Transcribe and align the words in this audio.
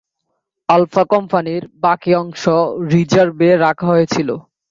Alpha 0.69 1.03
কোম্পানির 1.13 1.63
বাকি 1.83 2.11
অংশ 2.15 2.43
রিজার্ভে 2.91 3.49
রাখা 3.57 3.85
হয়েছিল। 3.87 4.29